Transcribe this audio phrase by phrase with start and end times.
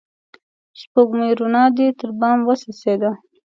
[0.79, 3.11] سپوږمۍ روڼا دي تر بام وڅڅيده